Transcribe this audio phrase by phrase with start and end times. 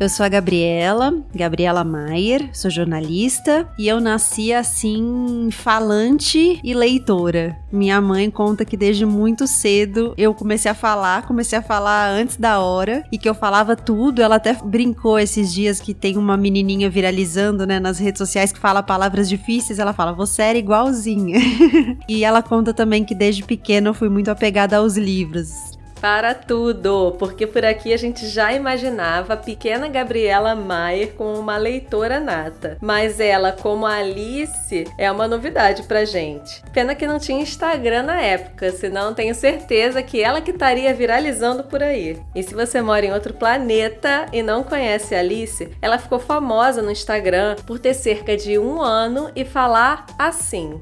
[0.00, 7.54] Eu sou a Gabriela, Gabriela Maier, sou jornalista e eu nasci assim, falante e leitora.
[7.70, 12.38] Minha mãe conta que desde muito cedo eu comecei a falar, comecei a falar antes
[12.38, 14.22] da hora e que eu falava tudo.
[14.22, 18.58] Ela até brincou esses dias que tem uma menininha viralizando, né, nas redes sociais que
[18.58, 19.78] fala palavras difíceis.
[19.78, 21.38] Ela fala, você era igualzinha.
[22.08, 25.69] e ela conta também que desde pequena eu fui muito apegada aos livros
[26.00, 31.56] para tudo, porque por aqui a gente já imaginava a pequena Gabriela Maier como uma
[31.56, 36.62] leitora nata, mas ela, como a Alice, é uma novidade pra gente.
[36.72, 41.64] Pena que não tinha Instagram na época, senão tenho certeza que ela que estaria viralizando
[41.64, 42.18] por aí.
[42.34, 46.80] E se você mora em outro planeta e não conhece a Alice, ela ficou famosa
[46.80, 50.80] no Instagram por ter cerca de um ano e falar assim.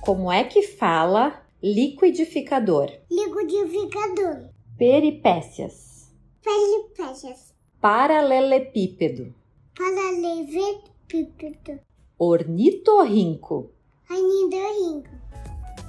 [0.00, 2.90] Como é que fala liquidificador?
[3.10, 4.50] Liquidificador.
[4.80, 6.10] Peripécias.
[6.42, 7.52] Peripécias.
[7.82, 9.34] Paralelepípedo.
[9.76, 11.80] Paralelepípedo.
[12.18, 13.72] Ornitorrinco.
[14.10, 15.10] Ornitorrinco.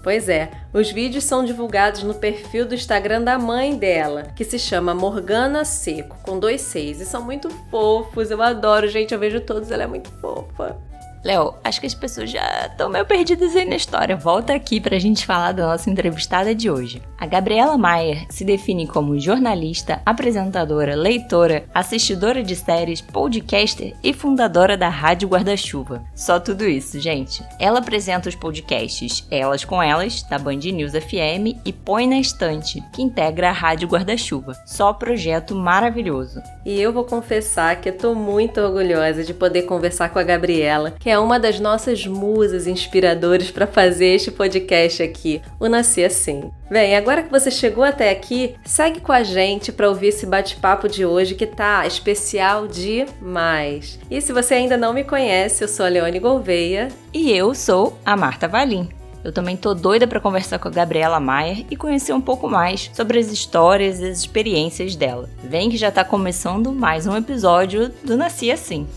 [0.04, 4.60] Pois é, os vídeos são divulgados no perfil do Instagram da mãe dela, que se
[4.60, 8.30] chama Morgana Seco, com dois seis, e são muito fofos.
[8.30, 10.78] Eu adoro, gente, eu vejo todos, ela é muito fofa.
[11.24, 14.16] Léo, acho que as pessoas já estão meio perdidas aí na história.
[14.16, 17.02] Volta aqui pra gente falar da nossa entrevistada de hoje.
[17.20, 24.76] A Gabriela Maier se define como jornalista, apresentadora, leitora, assistidora de séries, podcaster e fundadora
[24.76, 26.04] da Rádio Guarda-Chuva.
[26.16, 27.44] Só tudo isso, gente.
[27.60, 32.84] Ela apresenta os podcasts Elas com Elas, da Band News FM, e Põe na Estante,
[32.92, 34.54] que integra a Rádio Guarda-Chuva.
[34.66, 36.42] Só projeto maravilhoso.
[36.66, 40.92] E eu vou confessar que eu tô muito orgulhosa de poder conversar com a Gabriela,
[41.00, 46.50] que é uma das nossas musas inspiradoras para fazer este podcast aqui, o Nasci Assim.
[46.70, 50.88] Bem, agora que você chegou até aqui, segue com a gente para ouvir esse bate-papo
[50.88, 54.00] de hoje que tá especial demais.
[54.10, 56.88] E se você ainda não me conhece, eu sou a Leone Gouveia.
[57.14, 58.90] E eu sou a Marta Valim.
[59.22, 62.90] Eu também tô doida para conversar com a Gabriela Maier e conhecer um pouco mais
[62.94, 65.30] sobre as histórias e as experiências dela.
[65.44, 68.88] Vem que já tá começando mais um episódio do Nasci Assim.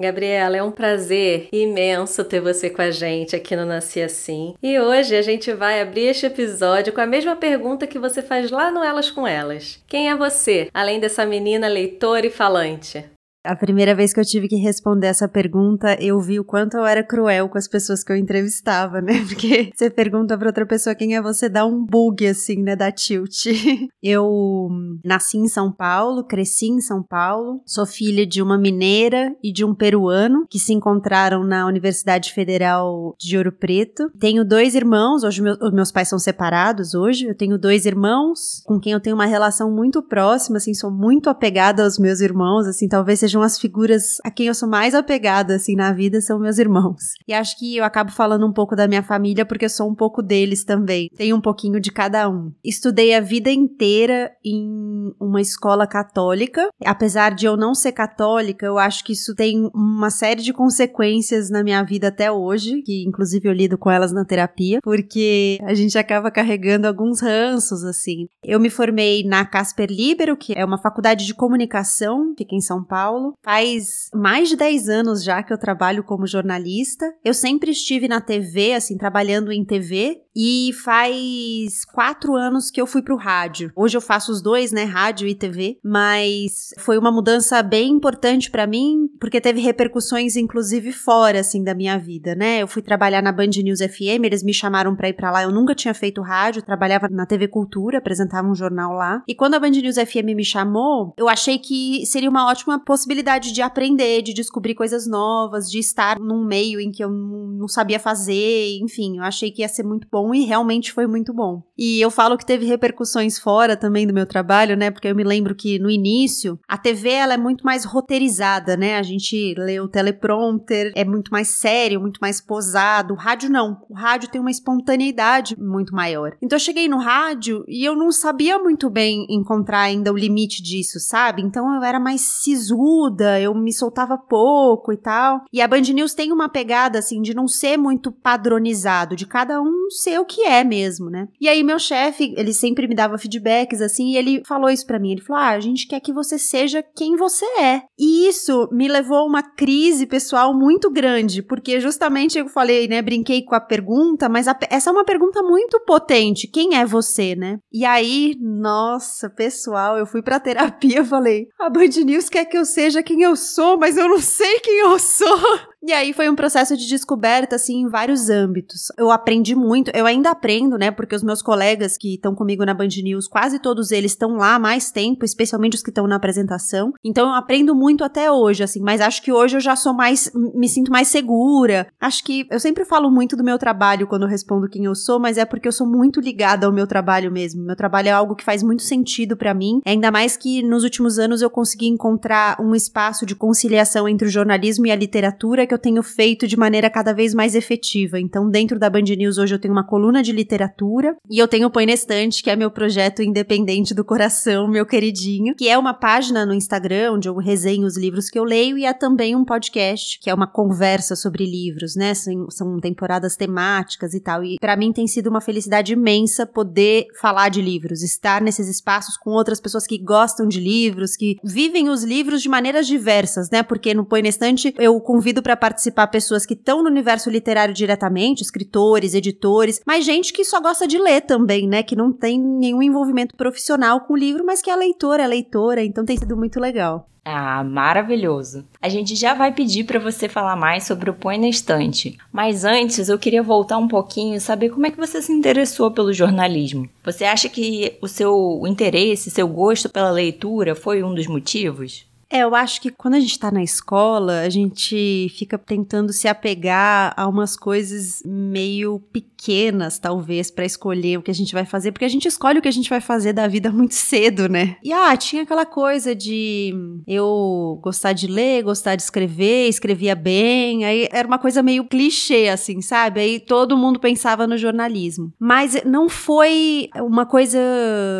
[0.00, 4.54] Gabriela, é um prazer imenso ter você com a gente aqui no Nasci Assim.
[4.62, 8.50] E hoje a gente vai abrir este episódio com a mesma pergunta que você faz
[8.50, 9.82] lá no Elas com Elas.
[9.86, 13.04] Quem é você, além dessa menina leitora e falante?
[13.42, 16.84] A primeira vez que eu tive que responder essa pergunta, eu vi o quanto eu
[16.84, 19.24] era cruel com as pessoas que eu entrevistava, né?
[19.26, 22.76] Porque você pergunta pra outra pessoa quem é você, dá um bug assim, né?
[22.76, 23.46] Da tilt.
[24.02, 24.68] Eu
[25.04, 29.64] nasci em São Paulo, cresci em São Paulo, sou filha de uma mineira e de
[29.64, 34.10] um peruano que se encontraram na Universidade Federal de Ouro Preto.
[34.18, 37.26] Tenho dois irmãos, hoje meus, meus pais são separados hoje.
[37.26, 41.28] Eu tenho dois irmãos com quem eu tenho uma relação muito próxima, assim, sou muito
[41.28, 44.92] apegada aos meus irmãos, assim, talvez seja sejam as figuras a quem eu sou mais
[44.92, 47.14] apegada, assim, na vida, são meus irmãos.
[47.28, 49.94] E acho que eu acabo falando um pouco da minha família porque eu sou um
[49.94, 51.08] pouco deles também.
[51.16, 52.52] Tenho um pouquinho de cada um.
[52.64, 56.68] Estudei a vida inteira em uma escola católica.
[56.84, 61.50] Apesar de eu não ser católica, eu acho que isso tem uma série de consequências
[61.50, 65.74] na minha vida até hoje, que inclusive eu lido com elas na terapia, porque a
[65.74, 68.26] gente acaba carregando alguns ranços, assim.
[68.42, 72.82] Eu me formei na Casper Libero, que é uma faculdade de comunicação, fica em São
[72.82, 73.19] Paulo.
[73.20, 73.34] Paulo.
[73.42, 77.12] Faz mais de 10 anos já que eu trabalho como jornalista.
[77.24, 80.22] Eu sempre estive na TV, assim, trabalhando em TV.
[80.34, 83.72] E faz quatro anos que eu fui pro rádio.
[83.74, 84.84] Hoje eu faço os dois, né?
[84.84, 85.78] Rádio e TV.
[85.84, 91.74] Mas foi uma mudança bem importante para mim, porque teve repercussões, inclusive, fora, assim, da
[91.74, 92.62] minha vida, né?
[92.62, 95.42] Eu fui trabalhar na Band News FM, eles me chamaram pra ir pra lá.
[95.42, 99.22] Eu nunca tinha feito rádio, trabalhava na TV Cultura, apresentava um jornal lá.
[99.26, 103.52] E quando a Band News FM me chamou, eu achei que seria uma ótima possibilidade
[103.52, 107.98] de aprender, de descobrir coisas novas, de estar num meio em que eu não sabia
[107.98, 111.62] fazer, enfim, eu achei que ia ser muito bom bom e realmente foi muito bom.
[111.76, 114.90] E eu falo que teve repercussões fora também do meu trabalho, né?
[114.90, 118.98] Porque eu me lembro que no início a TV ela é muito mais roteirizada, né?
[118.98, 123.14] A gente lê o teleprompter, é muito mais sério, muito mais posado.
[123.14, 123.80] O rádio não.
[123.88, 126.36] O rádio tem uma espontaneidade muito maior.
[126.42, 130.62] Então eu cheguei no rádio e eu não sabia muito bem encontrar ainda o limite
[130.62, 131.40] disso, sabe?
[131.42, 135.44] Então eu era mais sisuda, eu me soltava pouco e tal.
[135.52, 139.62] E a Band News tem uma pegada assim de não ser muito padronizado, de cada
[139.62, 141.28] um ser ser o que é mesmo, né?
[141.40, 144.98] E aí meu chefe, ele sempre me dava feedbacks assim, e ele falou isso para
[144.98, 145.12] mim.
[145.12, 147.82] Ele falou: "Ah, a gente quer que você seja quem você é".
[147.98, 153.00] E isso me levou a uma crise pessoal muito grande, porque justamente eu falei, né,
[153.00, 156.48] brinquei com a pergunta, mas a, essa é uma pergunta muito potente.
[156.48, 157.58] Quem é você, né?
[157.72, 162.64] E aí, nossa, pessoal, eu fui pra terapia, falei: "A Band News quer que eu
[162.64, 165.38] seja quem eu sou, mas eu não sei quem eu sou".
[165.82, 168.92] E aí foi um processo de descoberta, assim, em vários âmbitos.
[168.98, 170.90] Eu aprendi muito, eu ainda aprendo, né?
[170.90, 174.56] Porque os meus colegas que estão comigo na Band News, quase todos eles estão lá
[174.56, 176.92] há mais tempo, especialmente os que estão na apresentação.
[177.02, 180.30] Então eu aprendo muito até hoje, assim, mas acho que hoje eu já sou mais,
[180.34, 181.86] me sinto mais segura.
[181.98, 185.18] Acho que eu sempre falo muito do meu trabalho quando eu respondo quem eu sou,
[185.18, 187.64] mas é porque eu sou muito ligada ao meu trabalho mesmo.
[187.64, 191.18] Meu trabalho é algo que faz muito sentido para mim, ainda mais que nos últimos
[191.18, 195.74] anos eu consegui encontrar um espaço de conciliação entre o jornalismo e a literatura que
[195.74, 198.18] eu tenho feito de maneira cada vez mais efetiva.
[198.18, 201.68] Então, dentro da Band News hoje eu tenho uma coluna de literatura e eu tenho
[201.68, 205.78] o Põe na Estante, que é meu projeto independente do coração, meu queridinho, que é
[205.78, 209.36] uma página no Instagram onde eu resenho os livros que eu leio e é também
[209.36, 212.14] um podcast, que é uma conversa sobre livros, né?
[212.14, 214.42] São, são temporadas temáticas e tal.
[214.42, 219.16] E para mim tem sido uma felicidade imensa poder falar de livros, estar nesses espaços
[219.16, 223.62] com outras pessoas que gostam de livros, que vivem os livros de maneiras diversas, né?
[223.62, 227.74] Porque no Põe na Estante eu convido para participar pessoas que estão no universo literário
[227.74, 231.82] diretamente, escritores, editores, mas gente que só gosta de ler também, né?
[231.82, 235.84] Que não tem nenhum envolvimento profissional com o livro, mas que é leitora, é leitora,
[235.84, 237.06] então tem sido muito legal.
[237.24, 238.64] Ah, maravilhoso.
[238.80, 242.18] A gente já vai pedir para você falar mais sobre o Põe na Estante.
[242.32, 245.90] Mas antes, eu queria voltar um pouquinho e saber como é que você se interessou
[245.90, 246.88] pelo jornalismo.
[247.04, 252.09] Você acha que o seu interesse, seu gosto pela leitura foi um dos motivos?
[252.32, 256.28] É, eu acho que quando a gente tá na escola, a gente fica tentando se
[256.28, 261.90] apegar a umas coisas meio pequenas, talvez, para escolher o que a gente vai fazer,
[261.90, 264.76] porque a gente escolhe o que a gente vai fazer da vida muito cedo, né?
[264.84, 266.72] E ah, tinha aquela coisa de
[267.04, 272.48] eu gostar de ler, gostar de escrever, escrevia bem, aí era uma coisa meio clichê,
[272.48, 273.18] assim, sabe?
[273.18, 275.32] Aí todo mundo pensava no jornalismo.
[275.36, 277.58] Mas não foi uma coisa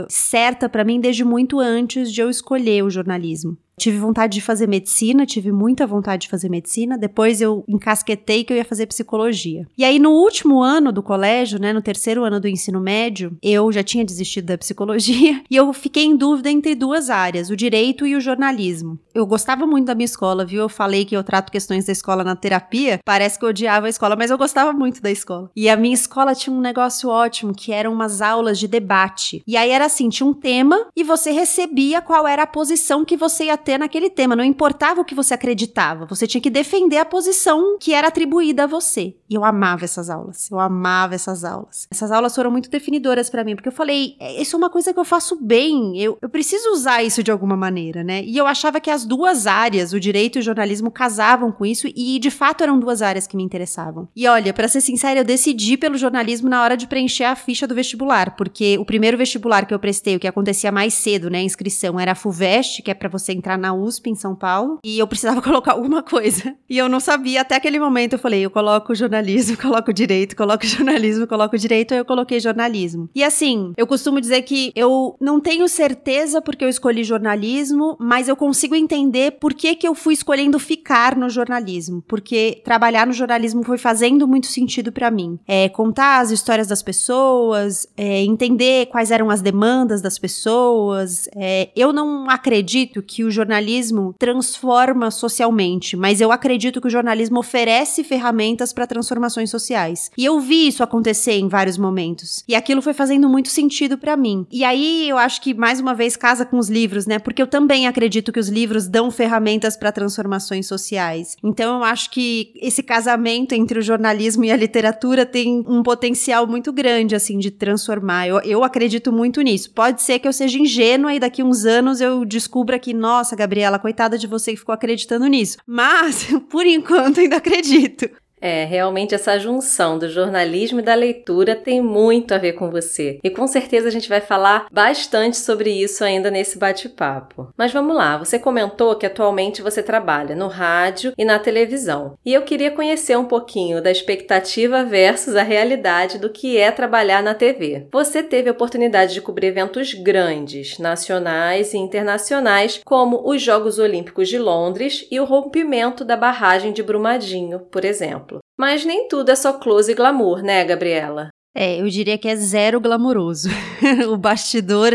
[0.09, 3.57] certa para mim desde muito antes de eu escolher o jornalismo.
[3.81, 6.99] Tive vontade de fazer medicina, tive muita vontade de fazer medicina.
[6.99, 9.67] Depois eu encasquetei que eu ia fazer psicologia.
[9.77, 13.73] E aí, no último ano do colégio, né, no terceiro ano do ensino médio, eu
[13.73, 18.07] já tinha desistido da psicologia e eu fiquei em dúvida entre duas áreas, o direito
[18.07, 18.99] e o jornalismo.
[19.15, 20.61] Eu gostava muito da minha escola, viu?
[20.61, 23.01] Eu falei que eu trato questões da escola na terapia.
[23.03, 25.51] Parece que eu odiava a escola, mas eu gostava muito da escola.
[25.57, 29.43] E a minha escola tinha um negócio ótimo, que eram umas aulas de debate.
[29.47, 33.17] E aí era assim, tinha um tema e você recebia qual era a posição que
[33.17, 36.99] você ia ter naquele tema, não importava o que você acreditava, você tinha que defender
[36.99, 39.15] a posição que era atribuída a você.
[39.29, 41.87] E eu amava essas aulas, eu amava essas aulas.
[41.91, 44.93] Essas aulas foram muito definidoras para mim, porque eu falei, é, isso é uma coisa
[44.93, 48.23] que eu faço bem, eu, eu preciso usar isso de alguma maneira, né?
[48.25, 51.89] E eu achava que as duas áreas, o direito e o jornalismo, casavam com isso
[51.95, 54.09] e de fato eram duas áreas que me interessavam.
[54.15, 57.67] E olha, para ser sincera, eu decidi pelo jornalismo na hora de preencher a ficha
[57.67, 61.39] do vestibular, porque o primeiro vestibular que eu prestei, o que acontecia mais cedo, né,
[61.39, 64.79] a inscrição, era a FUVEST, que é para você entrar na USP em São Paulo
[64.85, 66.57] e eu precisava colocar alguma coisa.
[66.69, 70.67] E eu não sabia, até aquele momento eu falei, eu coloco jornalismo, coloco direito, coloco
[70.67, 73.09] jornalismo, coloco direito, eu coloquei jornalismo.
[73.15, 78.29] E assim, eu costumo dizer que eu não tenho certeza porque eu escolhi jornalismo, mas
[78.29, 83.13] eu consigo entender por que que eu fui escolhendo ficar no jornalismo, porque trabalhar no
[83.13, 85.39] jornalismo foi fazendo muito sentido para mim.
[85.47, 91.29] É contar as histórias das pessoas, é, entender quais eram as demandas das pessoas.
[91.35, 96.91] É, eu não acredito que o jornalismo jornalismo transforma socialmente, mas eu acredito que o
[96.91, 100.11] jornalismo oferece ferramentas para transformações sociais.
[100.17, 102.45] E eu vi isso acontecer em vários momentos.
[102.47, 104.47] E aquilo foi fazendo muito sentido para mim.
[104.53, 107.19] E aí eu acho que mais uma vez casa com os livros, né?
[107.19, 111.37] Porque eu também acredito que os livros dão ferramentas para transformações sociais.
[111.43, 116.47] Então eu acho que esse casamento entre o jornalismo e a literatura tem um potencial
[116.47, 118.29] muito grande assim de transformar.
[118.29, 119.73] Eu, eu acredito muito nisso.
[119.73, 122.95] Pode ser que eu seja ingênua e daqui uns anos eu descubra que
[123.31, 125.59] nossa, Gabriela, coitada de você que ficou acreditando nisso.
[125.67, 128.11] Mas, por enquanto, ainda acredito.
[128.41, 133.19] É, realmente essa junção do jornalismo e da leitura tem muito a ver com você.
[133.23, 137.49] E com certeza a gente vai falar bastante sobre isso ainda nesse bate-papo.
[137.57, 142.15] Mas vamos lá, você comentou que atualmente você trabalha no rádio e na televisão.
[142.25, 147.23] E eu queria conhecer um pouquinho da expectativa versus a realidade do que é trabalhar
[147.23, 147.89] na TV.
[147.93, 154.29] Você teve a oportunidade de cobrir eventos grandes, nacionais e internacionais, como os Jogos Olímpicos
[154.29, 158.30] de Londres e o rompimento da barragem de Brumadinho, por exemplo.
[158.59, 161.31] Mas nem tudo é só close e glamour, né, Gabriela?
[161.53, 163.49] É, eu diria que é zero glamouroso.
[164.09, 164.93] o bastidor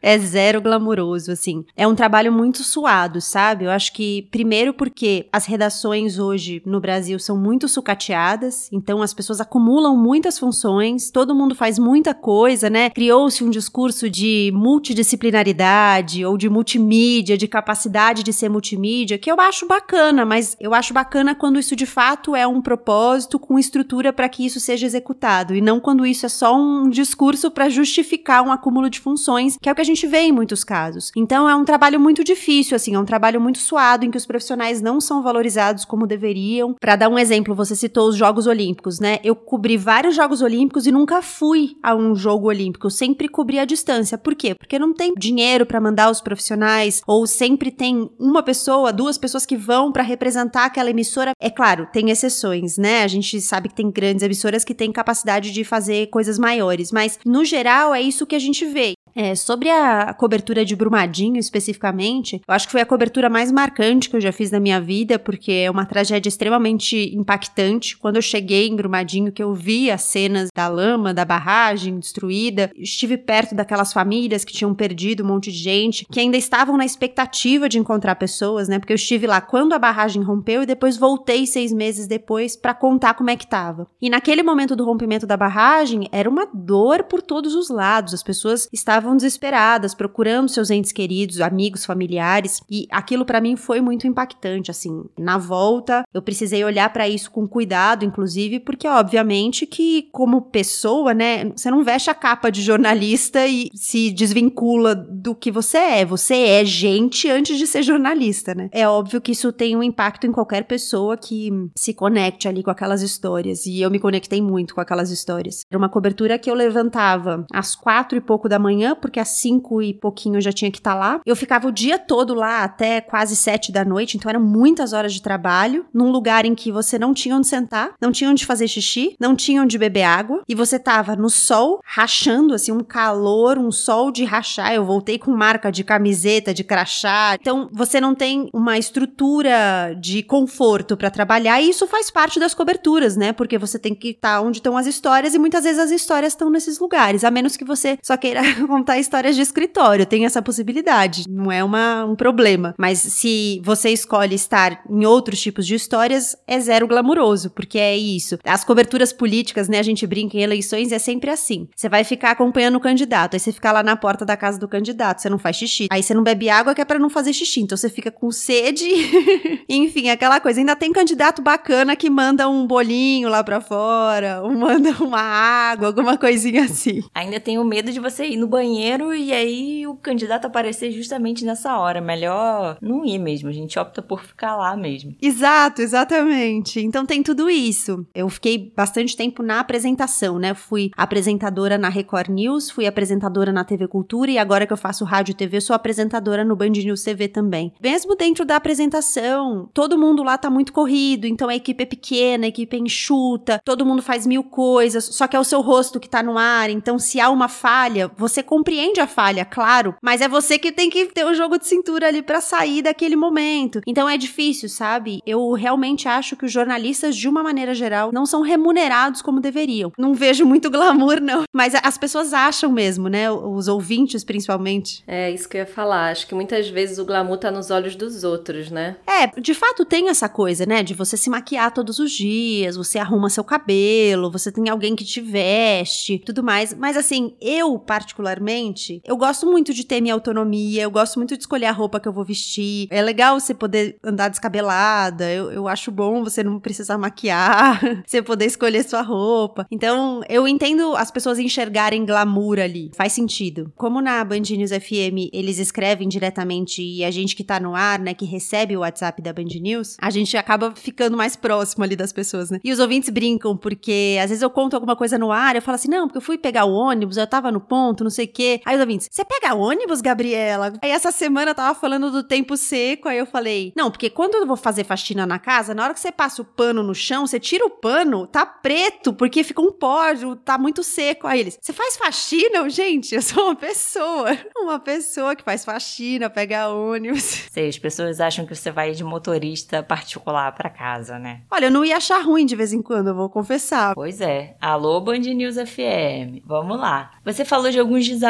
[0.00, 1.64] é zero glamouroso, assim.
[1.76, 3.66] É um trabalho muito suado, sabe?
[3.66, 9.12] Eu acho que, primeiro, porque as redações hoje no Brasil são muito sucateadas, então as
[9.12, 12.88] pessoas acumulam muitas funções, todo mundo faz muita coisa, né?
[12.90, 19.38] Criou-se um discurso de multidisciplinaridade ou de multimídia, de capacidade de ser multimídia, que eu
[19.38, 24.12] acho bacana, mas eu acho bacana quando isso de fato é um propósito com estrutura
[24.14, 28.42] para que isso seja executado e não quando isso é só um discurso para justificar
[28.42, 31.10] um acúmulo de funções, que é o que a gente vê em muitos casos.
[31.16, 34.26] Então é um trabalho muito difícil, assim, é um trabalho muito suado em que os
[34.26, 36.74] profissionais não são valorizados como deveriam.
[36.80, 39.18] Para dar um exemplo, você citou os Jogos Olímpicos, né?
[39.24, 43.64] Eu cobri vários Jogos Olímpicos e nunca fui a um jogo olímpico, sempre cobri a
[43.64, 44.18] distância.
[44.18, 44.54] Por quê?
[44.54, 49.46] Porque não tem dinheiro para mandar os profissionais ou sempre tem uma pessoa, duas pessoas
[49.46, 51.32] que vão para representar aquela emissora.
[51.40, 53.02] É claro, tem exceções, né?
[53.02, 56.92] A gente sabe que tem grandes emissoras que têm capacidade de fazer fazer coisas maiores,
[56.92, 58.92] mas no geral é isso que a gente vê.
[59.14, 64.08] É, sobre a cobertura de Brumadinho especificamente, eu acho que foi a cobertura mais marcante
[64.08, 67.96] que eu já fiz na minha vida, porque é uma tragédia extremamente impactante.
[67.96, 72.70] Quando eu cheguei em Brumadinho, que eu vi as cenas da lama, da barragem destruída,
[72.76, 76.84] estive perto daquelas famílias que tinham perdido um monte de gente, que ainda estavam na
[76.84, 78.78] expectativa de encontrar pessoas, né?
[78.78, 82.74] Porque eu estive lá quando a barragem rompeu e depois voltei seis meses depois para
[82.74, 83.86] contar como é que tava.
[84.00, 88.14] E naquele momento do rompimento da barragem, era uma dor por todos os lados.
[88.14, 93.56] As pessoas estavam estavam desesperadas, procurando seus entes queridos, amigos, familiares, e aquilo para mim
[93.56, 95.04] foi muito impactante, assim.
[95.18, 101.14] Na volta, eu precisei olhar para isso com cuidado, inclusive, porque obviamente que como pessoa,
[101.14, 106.04] né, você não veste a capa de jornalista e se desvincula do que você é.
[106.04, 108.68] Você é gente antes de ser jornalista, né?
[108.72, 112.70] É óbvio que isso tem um impacto em qualquer pessoa que se conecte ali com
[112.70, 115.64] aquelas histórias, e eu me conectei muito com aquelas histórias.
[115.70, 119.82] Era uma cobertura que eu levantava às quatro e pouco da manhã porque às cinco
[119.82, 121.20] e pouquinho eu já tinha que estar tá lá.
[121.24, 125.12] Eu ficava o dia todo lá até quase sete da noite, então eram muitas horas
[125.12, 128.68] de trabalho, num lugar em que você não tinha onde sentar, não tinha onde fazer
[128.68, 133.58] xixi, não tinha onde beber água, e você tava no sol, rachando, assim, um calor,
[133.58, 134.72] um sol de rachar.
[134.72, 137.36] Eu voltei com marca de camiseta, de crachá.
[137.40, 142.54] Então, você não tem uma estrutura de conforto para trabalhar, e isso faz parte das
[142.54, 143.32] coberturas, né?
[143.32, 146.32] Porque você tem que estar tá onde estão as histórias, e muitas vezes as histórias
[146.32, 148.40] estão nesses lugares, a menos que você só queira
[148.80, 152.74] contar histórias de escritório, tem essa possibilidade, não é uma, um problema.
[152.78, 157.94] Mas se você escolhe estar em outros tipos de histórias, é zero glamuroso, porque é
[157.96, 158.38] isso.
[158.42, 161.68] As coberturas políticas, né, a gente brinca em eleições, é sempre assim.
[161.76, 164.66] Você vai ficar acompanhando o candidato, aí você fica lá na porta da casa do
[164.66, 165.88] candidato, você não faz xixi.
[165.90, 168.30] Aí você não bebe água que é para não fazer xixi, então você fica com
[168.30, 168.88] sede.
[169.68, 170.58] Enfim, aquela coisa.
[170.58, 175.88] Ainda tem candidato bacana que manda um bolinho lá para fora, ou manda uma água,
[175.88, 177.02] alguma coisinha assim.
[177.14, 181.44] Ainda tenho medo de você ir no banheiro banheiro e aí o candidato aparecer justamente
[181.44, 182.00] nessa hora.
[182.00, 185.14] Melhor não ir mesmo, a gente opta por ficar lá mesmo.
[185.20, 186.80] Exato, exatamente.
[186.80, 188.06] Então tem tudo isso.
[188.14, 190.54] Eu fiquei bastante tempo na apresentação, né?
[190.54, 195.04] Fui apresentadora na Record News, fui apresentadora na TV Cultura e agora que eu faço
[195.04, 197.72] rádio e TV, sou apresentadora no Band News TV também.
[197.82, 202.44] Mesmo dentro da apresentação, todo mundo lá tá muito corrido, então a equipe é pequena,
[202.44, 205.98] a equipe é enxuta, todo mundo faz mil coisas, só que é o seu rosto
[205.98, 210.20] que tá no ar, então se há uma falha, você compreende a falha, claro, mas
[210.20, 213.80] é você que tem que ter o jogo de cintura ali para sair daquele momento.
[213.86, 215.22] Então é difícil, sabe?
[215.26, 219.90] Eu realmente acho que os jornalistas, de uma maneira geral, não são remunerados como deveriam.
[219.98, 221.44] Não vejo muito glamour, não.
[221.54, 223.30] Mas as pessoas acham mesmo, né?
[223.30, 225.02] Os ouvintes, principalmente.
[225.06, 226.10] É, isso que eu ia falar.
[226.10, 228.96] Acho que muitas vezes o glamour tá nos olhos dos outros, né?
[229.06, 230.82] É, de fato tem essa coisa, né?
[230.82, 235.04] De você se maquiar todos os dias, você arruma seu cabelo, você tem alguém que
[235.04, 236.74] te veste, tudo mais.
[236.74, 241.36] Mas assim, eu, particularmente, particularmente, eu gosto muito de ter minha autonomia, eu gosto muito
[241.36, 242.88] de escolher a roupa que eu vou vestir.
[242.90, 248.20] É legal você poder andar descabelada, eu, eu acho bom você não precisar maquiar, você
[248.20, 249.66] poder escolher sua roupa.
[249.70, 253.72] Então, eu entendo as pessoas enxergarem glamour ali, faz sentido.
[253.76, 257.98] Como na Band News FM eles escrevem diretamente e a gente que tá no ar,
[257.98, 261.94] né, que recebe o WhatsApp da Band News, a gente acaba ficando mais próximo ali
[261.94, 262.58] das pessoas, né?
[262.64, 265.76] E os ouvintes brincam porque às vezes eu conto alguma coisa no ar, eu falo
[265.76, 268.39] assim: "Não, porque eu fui pegar o ônibus, eu tava no ponto, não sei o.
[268.64, 270.72] Aí os ouvintes, você pega ônibus, Gabriela?
[270.82, 274.34] Aí essa semana eu tava falando do tempo seco, aí eu falei, não, porque quando
[274.34, 277.26] eu vou fazer faxina na casa, na hora que você passa o pano no chão,
[277.26, 280.00] você tira o pano, tá preto, porque fica um pó,
[280.44, 281.26] tá muito seco.
[281.26, 282.58] Aí eles, você faz faxina?
[282.58, 287.22] Eu, gente, eu sou uma pessoa, uma pessoa que faz faxina, pega ônibus.
[287.50, 291.42] Sei, as pessoas acham que você vai de motorista particular para casa, né?
[291.50, 293.94] Olha, eu não ia achar ruim de vez em quando, eu vou confessar.
[293.94, 294.56] Pois é.
[294.60, 296.44] Alô, Band News FM.
[296.44, 297.12] Vamos lá.
[297.24, 298.29] Você falou de alguns desafios,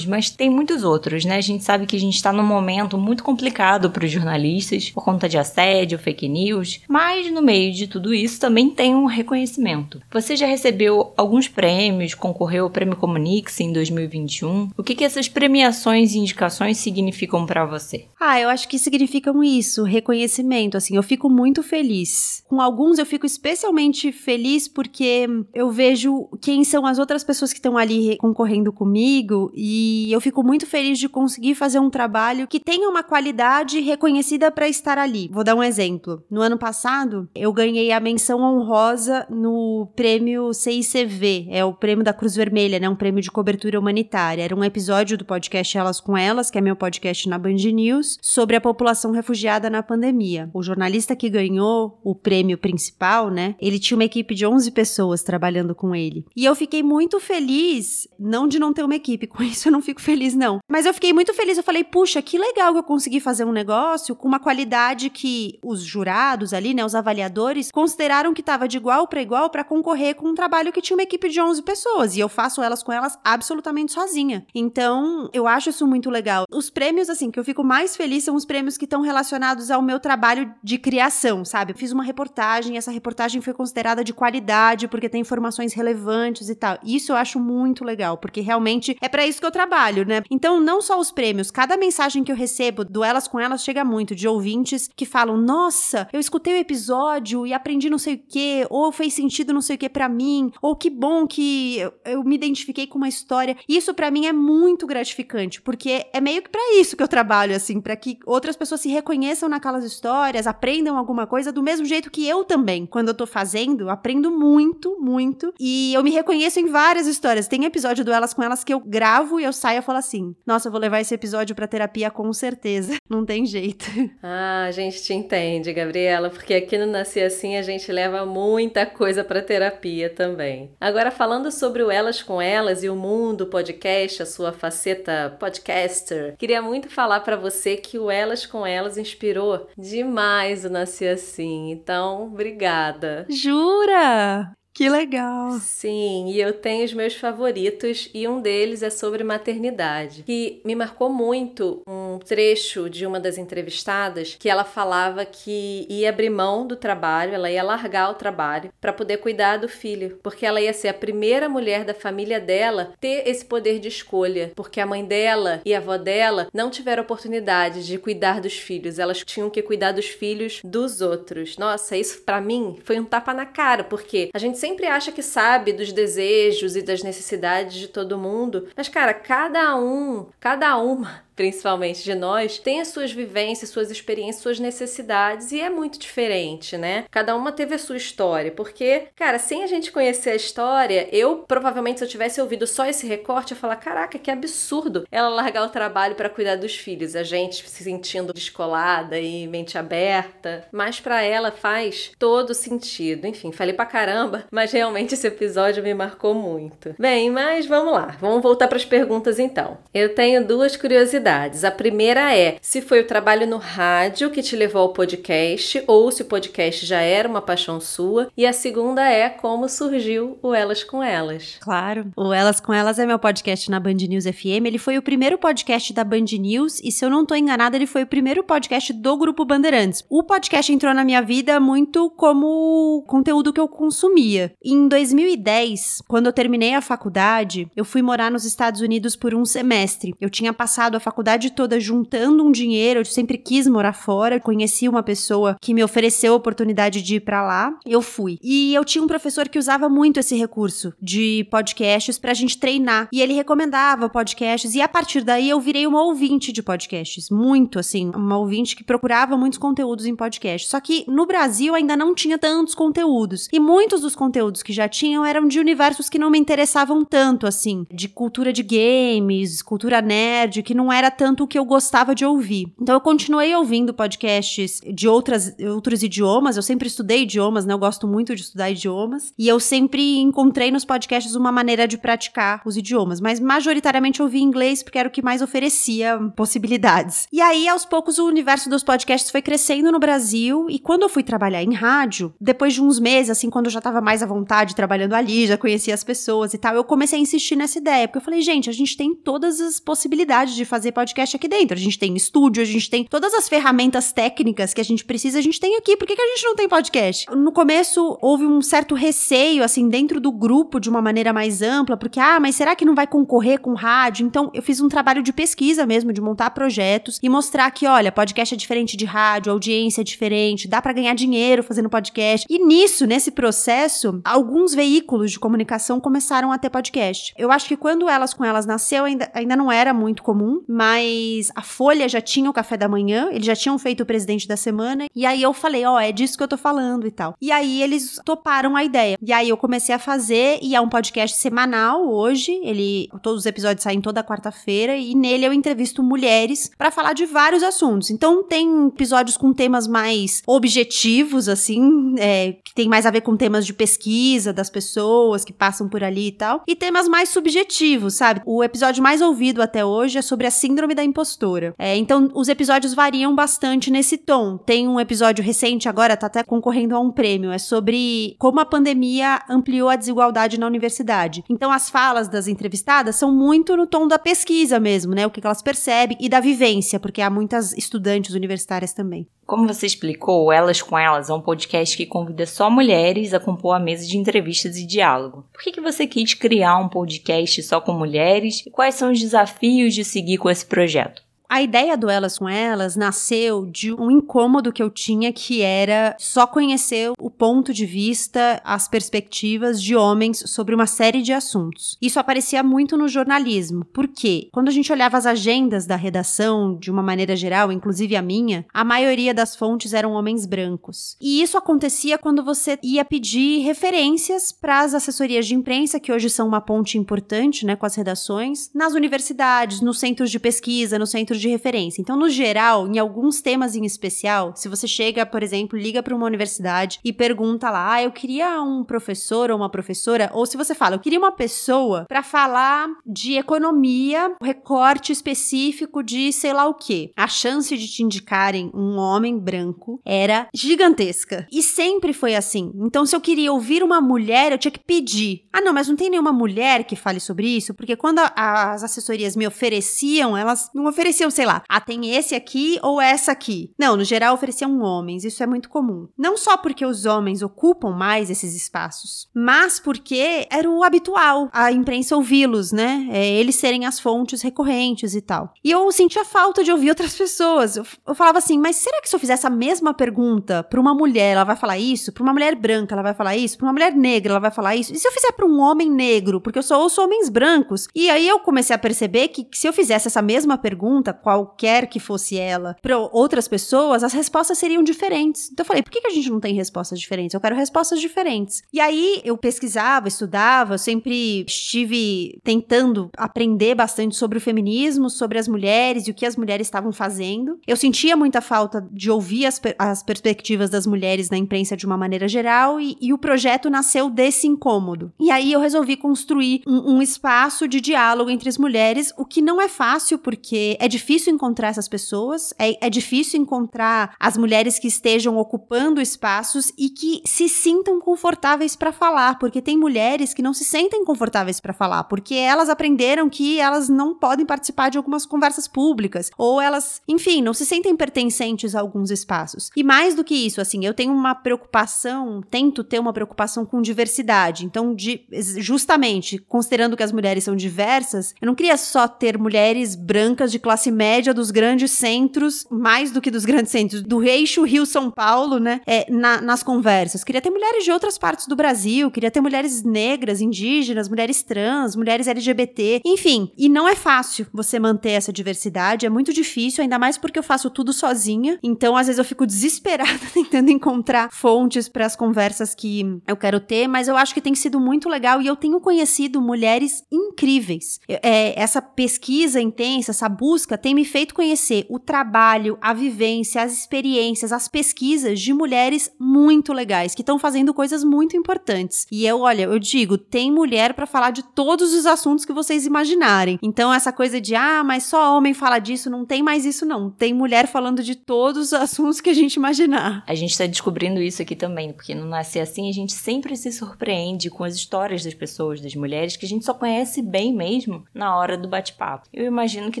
[0.04, 1.36] mas tem muitos outros, né?
[1.36, 5.04] A gente sabe que a gente está num momento muito complicado para os jornalistas por
[5.04, 10.00] conta de assédio, fake news, mas no meio de tudo isso também tem um reconhecimento.
[10.12, 14.70] Você já recebeu alguns prêmios, concorreu ao Prêmio Comunix em 2021.
[14.76, 18.06] O que, que essas premiações e indicações significam para você?
[18.20, 20.76] Ah, eu acho que significam isso, reconhecimento.
[20.76, 22.42] Assim, eu fico muito feliz.
[22.48, 27.58] Com alguns eu fico especialmente feliz porque eu vejo quem são as outras pessoas que
[27.58, 32.60] estão ali concorrendo comigo e eu fico muito feliz de conseguir fazer um trabalho que
[32.60, 35.30] tenha uma qualidade reconhecida para estar ali.
[35.32, 36.22] Vou dar um exemplo.
[36.30, 42.12] No ano passado, eu ganhei a menção honrosa no prêmio CICV, é o prêmio da
[42.12, 42.88] Cruz Vermelha, né?
[42.88, 44.42] Um prêmio de cobertura humanitária.
[44.42, 48.18] Era um episódio do podcast Elas com Elas, que é meu podcast na Band News,
[48.20, 50.50] sobre a população refugiada na pandemia.
[50.52, 53.54] O jornalista que ganhou o prêmio principal, né?
[53.60, 56.24] Ele tinha uma equipe de 11 pessoas trabalhando com ele.
[56.36, 59.80] E eu fiquei muito feliz, não de não ter uma equipe, com isso eu não
[59.80, 62.82] fico feliz não, mas eu fiquei muito feliz, eu falei, puxa, que legal que eu
[62.82, 68.34] consegui fazer um negócio com uma qualidade que os jurados ali, né, os avaliadores, consideraram
[68.34, 71.28] que estava de igual para igual para concorrer com um trabalho que tinha uma equipe
[71.28, 74.44] de 11 pessoas, e eu faço elas com elas absolutamente sozinha.
[74.54, 76.46] Então, eu acho isso muito legal.
[76.50, 79.82] Os prêmios, assim, que eu fico mais feliz são os prêmios que estão relacionados ao
[79.82, 81.72] meu trabalho de criação, sabe?
[81.72, 86.54] Eu fiz uma reportagem, essa reportagem foi considerada de qualidade porque tem informações relevantes e
[86.54, 86.78] tal.
[86.82, 90.22] Isso eu acho muito legal, porque realmente é para isso que eu trabalho, né?
[90.30, 93.84] Então, não só os prêmios, cada mensagem que eu recebo do Elas com Elas chega
[93.84, 98.22] muito de ouvintes que falam: "Nossa, eu escutei o episódio e aprendi não sei o
[98.28, 101.94] quê, ou fez sentido não sei o quê para mim, ou que bom que eu,
[102.04, 103.56] eu me identifiquei com uma história".
[103.68, 107.54] Isso para mim é muito gratificante, porque é meio que para isso que eu trabalho
[107.54, 112.10] assim, para que outras pessoas se reconheçam naquelas histórias, aprendam alguma coisa do mesmo jeito
[112.10, 112.86] que eu também.
[112.86, 117.46] Quando eu tô fazendo, aprendo muito, muito, e eu me reconheço em várias histórias.
[117.46, 120.34] Tem episódio do Elas com Elas que eu gravo e eu saio e falo assim:
[120.46, 122.94] "Nossa, eu vou levar esse episódio para terapia com certeza".
[123.10, 123.84] Não tem jeito.
[124.22, 128.86] Ah, a gente te entende, Gabriela, porque aqui no Nasci Assim a gente leva muita
[128.86, 130.70] coisa para terapia também.
[130.80, 136.34] Agora falando sobre o Elas com Elas e o mundo podcast, a sua faceta podcaster,
[136.38, 141.70] queria muito falar para você que o Elas com Elas inspirou demais o Nasci Assim.
[141.70, 143.26] Então, obrigada.
[143.28, 144.52] Jura?
[144.76, 145.52] Que legal!
[145.52, 150.74] Sim, e eu tenho os meus favoritos e um deles é sobre maternidade, que me
[150.74, 156.66] marcou muito um trecho de uma das entrevistadas que ela falava que ia abrir mão
[156.66, 160.74] do trabalho, ela ia largar o trabalho para poder cuidar do filho, porque ela ia
[160.74, 165.06] ser a primeira mulher da família dela ter esse poder de escolha, porque a mãe
[165.06, 169.62] dela e a avó dela não tiveram oportunidade de cuidar dos filhos, elas tinham que
[169.62, 171.56] cuidar dos filhos dos outros.
[171.56, 175.22] Nossa, isso para mim foi um tapa na cara, porque a gente sempre acha que
[175.22, 181.25] sabe dos desejos e das necessidades de todo mundo, mas cara, cada um, cada uma
[181.36, 186.78] principalmente de nós, tem as suas vivências, suas experiências, suas necessidades e é muito diferente,
[186.78, 187.04] né?
[187.10, 191.44] Cada uma teve a sua história, porque, cara, sem a gente conhecer a história, eu
[191.46, 195.64] provavelmente se eu tivesse ouvido só esse recorte, eu falar, caraca, que absurdo ela largar
[195.64, 201.00] o trabalho para cuidar dos filhos, a gente se sentindo descolada e mente aberta, mas
[201.00, 203.26] para ela faz todo sentido.
[203.26, 206.94] Enfim, falei pra caramba, mas realmente esse episódio me marcou muito.
[206.98, 209.76] Bem, mas vamos lá, vamos voltar para as perguntas então.
[209.92, 214.54] Eu tenho duas curiosidades A primeira é se foi o trabalho no rádio que te
[214.54, 218.30] levou ao podcast ou se o podcast já era uma paixão sua.
[218.36, 221.56] E a segunda é como surgiu o Elas com Elas.
[221.60, 222.12] Claro.
[222.16, 224.66] O Elas com Elas é meu podcast na Band News FM.
[224.66, 227.86] Ele foi o primeiro podcast da Band News e se eu não tô enganada, ele
[227.86, 230.04] foi o primeiro podcast do Grupo Bandeirantes.
[230.08, 234.52] O podcast entrou na minha vida muito como conteúdo que eu consumia.
[234.64, 239.44] Em 2010, quando eu terminei a faculdade, eu fui morar nos Estados Unidos por um
[239.44, 240.14] semestre.
[240.20, 244.38] Eu tinha passado a faculdade faculdade toda juntando um dinheiro, eu sempre quis morar fora,
[244.38, 248.38] conheci uma pessoa que me ofereceu a oportunidade de ir para lá, eu fui.
[248.42, 253.08] E eu tinha um professor que usava muito esse recurso de podcasts pra gente treinar,
[253.10, 257.78] e ele recomendava podcasts e a partir daí eu virei uma ouvinte de podcasts, muito
[257.78, 260.68] assim, uma ouvinte que procurava muitos conteúdos em podcast.
[260.68, 263.48] Só que no Brasil ainda não tinha tantos conteúdos.
[263.50, 267.46] E muitos dos conteúdos que já tinham eram de universos que não me interessavam tanto
[267.46, 272.14] assim, de cultura de games, cultura nerd, que não era tanto o que eu gostava
[272.14, 272.72] de ouvir.
[272.80, 277.72] Então eu continuei ouvindo podcasts de outras, outros idiomas, eu sempre estudei idiomas, né?
[277.72, 281.98] Eu gosto muito de estudar idiomas, e eu sempre encontrei nos podcasts uma maneira de
[281.98, 287.26] praticar os idiomas, mas majoritariamente eu ouvi inglês porque era o que mais oferecia possibilidades.
[287.32, 291.08] E aí, aos poucos, o universo dos podcasts foi crescendo no Brasil, e quando eu
[291.08, 294.26] fui trabalhar em rádio, depois de uns meses, assim, quando eu já tava mais à
[294.26, 298.06] vontade trabalhando ali, já conhecia as pessoas e tal, eu comecei a insistir nessa ideia,
[298.06, 301.76] porque eu falei, gente, a gente tem todas as possibilidades de fazer podcast aqui dentro.
[301.76, 305.38] A gente tem estúdio, a gente tem todas as ferramentas técnicas que a gente precisa,
[305.38, 305.94] a gente tem aqui.
[305.94, 307.30] Por que, que a gente não tem podcast?
[307.36, 311.98] No começo, houve um certo receio, assim, dentro do grupo, de uma maneira mais ampla,
[311.98, 314.26] porque, ah, mas será que não vai concorrer com rádio?
[314.26, 318.10] Então, eu fiz um trabalho de pesquisa mesmo, de montar projetos e mostrar que, olha,
[318.10, 322.46] podcast é diferente de rádio, audiência é diferente, dá para ganhar dinheiro fazendo podcast.
[322.48, 327.34] E nisso, nesse processo, alguns veículos de comunicação começaram a ter podcast.
[327.36, 331.50] Eu acho que quando Elas com Elas nasceu, ainda, ainda não era muito comum, mas
[331.54, 334.58] a Folha já tinha o café da manhã, eles já tinham feito o presidente da
[334.58, 337.34] semana, e aí eu falei, ó, oh, é disso que eu tô falando e tal.
[337.40, 339.16] E aí eles toparam a ideia.
[339.22, 343.46] E aí eu comecei a fazer, e é um podcast semanal hoje, ele, todos os
[343.46, 348.10] episódios saem toda quarta-feira, e nele eu entrevisto mulheres para falar de vários assuntos.
[348.10, 353.34] Então tem episódios com temas mais objetivos, assim, é, que tem mais a ver com
[353.34, 358.12] temas de pesquisa das pessoas que passam por ali e tal, e temas mais subjetivos,
[358.12, 358.42] sabe?
[358.44, 361.74] O episódio mais ouvido até hoje é sobre a síndrome da impostora.
[361.78, 364.58] É, então os episódios variam bastante nesse tom.
[364.58, 368.64] Tem um episódio recente agora, tá até concorrendo a um prêmio, é sobre como a
[368.64, 371.44] pandemia ampliou a desigualdade na universidade.
[371.48, 375.24] Então as falas das entrevistadas são muito no tom da pesquisa mesmo, né?
[375.24, 379.28] O que elas percebem e da vivência, porque há muitas estudantes universitárias também.
[379.46, 383.76] Como você explicou, Elas com Elas é um podcast que convida só mulheres a compor
[383.76, 385.44] a mesa de entrevistas e diálogo.
[385.52, 389.94] Por que, você quis criar um podcast só com mulheres e quais são os desafios
[389.94, 391.25] de seguir com esse projeto?
[391.48, 396.16] A ideia do Elas com Elas nasceu de um incômodo que eu tinha que era
[396.18, 401.96] só conhecer o ponto de vista, as perspectivas de homens sobre uma série de assuntos.
[402.02, 406.90] Isso aparecia muito no jornalismo, porque quando a gente olhava as agendas da redação de
[406.90, 411.16] uma maneira geral, inclusive a minha, a maioria das fontes eram homens brancos.
[411.20, 416.28] E isso acontecia quando você ia pedir referências para as assessorias de imprensa, que hoje
[416.28, 421.10] são uma ponte importante, né, com as redações, nas universidades, nos centros de pesquisa, nos
[421.10, 422.00] centros de referência.
[422.00, 426.14] Então, no geral, em alguns temas em especial, se você chega, por exemplo, liga para
[426.14, 430.56] uma universidade e pergunta lá, ah, eu queria um professor ou uma professora, ou se
[430.56, 436.66] você fala, eu queria uma pessoa para falar de economia, recorte específico de sei lá
[436.66, 437.10] o que.
[437.16, 441.46] A chance de te indicarem um homem branco era gigantesca.
[441.52, 442.72] E sempre foi assim.
[442.76, 445.44] Então, se eu queria ouvir uma mulher, eu tinha que pedir.
[445.52, 447.74] Ah, não, mas não tem nenhuma mulher que fale sobre isso?
[447.74, 452.14] Porque quando a, as assessorias me ofereciam, elas não ofereciam ofereciam, sei lá, ah, tem
[452.14, 453.72] esse aqui ou essa aqui.
[453.78, 456.08] Não, no geral ofereciam homens, isso é muito comum.
[456.16, 461.72] Não só porque os homens ocupam mais esses espaços, mas porque era o habitual a
[461.72, 463.08] imprensa ouvi-los, né?
[463.10, 465.52] É, eles serem as fontes recorrentes e tal.
[465.62, 467.76] E eu sentia falta de ouvir outras pessoas.
[467.76, 470.94] Eu, eu falava assim, mas será que se eu fizer essa mesma pergunta para uma
[470.94, 472.12] mulher, ela vai falar isso?
[472.12, 473.58] Para uma mulher branca, ela vai falar isso?
[473.58, 474.92] Para uma mulher negra, ela vai falar isso?
[474.92, 476.40] E se eu fizer para um homem negro?
[476.40, 477.88] Porque eu só ouço homens brancos.
[477.94, 481.86] E aí eu comecei a perceber que, que se eu fizesse essa mesma pergunta qualquer
[481.86, 485.50] que fosse ela, para outras pessoas, as respostas seriam diferentes.
[485.52, 487.34] Então eu falei, por que, a gente não tem respostas diferentes?
[487.34, 488.62] Eu quero respostas diferentes.
[488.72, 495.38] E aí eu pesquisava, estudava, eu sempre estive tentando aprender bastante sobre o feminismo, sobre
[495.38, 497.58] as mulheres e o que as mulheres estavam fazendo.
[497.66, 501.96] Eu sentia muita falta de ouvir as, as perspectivas das mulheres na imprensa de uma
[501.96, 505.12] maneira geral e, e, o projeto nasceu desse incômodo.
[505.18, 509.40] E aí eu resolvi construir um, um espaço de diálogo entre as mulheres, o que
[509.40, 514.36] não é fácil porque é difícil difícil encontrar essas pessoas, é, é difícil encontrar as
[514.36, 520.34] mulheres que estejam ocupando espaços e que se sintam confortáveis para falar, porque tem mulheres
[520.34, 524.90] que não se sentem confortáveis para falar, porque elas aprenderam que elas não podem participar
[524.90, 529.70] de algumas conversas públicas, ou elas, enfim, não se sentem pertencentes a alguns espaços.
[529.76, 533.80] E mais do que isso, assim, eu tenho uma preocupação, tento ter uma preocupação com
[533.80, 534.66] diversidade.
[534.66, 535.24] Então, de,
[535.58, 540.58] justamente considerando que as mulheres são diversas, eu não queria só ter mulheres brancas de
[540.58, 545.58] classe média dos grandes centros, mais do que dos grandes centros, do eixo Rio-São Paulo,
[545.58, 545.80] né?
[545.86, 547.22] É, na, nas conversas.
[547.22, 551.94] Queria ter mulheres de outras partes do Brasil, queria ter mulheres negras, indígenas, mulheres trans,
[551.94, 553.52] mulheres LGBT, enfim.
[553.56, 557.42] E não é fácil você manter essa diversidade, é muito difícil, ainda mais porque eu
[557.42, 558.58] faço tudo sozinha.
[558.62, 563.60] Então, às vezes, eu fico desesperada tentando encontrar fontes para as conversas que eu quero
[563.60, 568.00] ter, mas eu acho que tem sido muito legal e eu tenho conhecido mulheres incríveis.
[568.08, 573.72] É, essa pesquisa intensa, essa busca, tem me feito conhecer o trabalho, a vivência, as
[573.72, 579.04] experiências, as pesquisas de mulheres muito legais que estão fazendo coisas muito importantes.
[579.10, 582.86] E eu, olha, eu digo, tem mulher para falar de todos os assuntos que vocês
[582.86, 583.58] imaginarem.
[583.60, 587.10] Então, essa coisa de, ah, mas só homem fala disso, não tem mais isso, não.
[587.10, 590.22] Tem mulher falando de todos os assuntos que a gente imaginar.
[590.24, 593.72] A gente tá descobrindo isso aqui também, porque no Nascer Assim a gente sempre se
[593.72, 598.04] surpreende com as histórias das pessoas, das mulheres, que a gente só conhece bem mesmo
[598.14, 599.26] na hora do bate-papo.
[599.34, 600.00] Eu imagino que